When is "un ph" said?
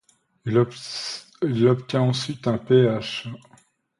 2.47-3.27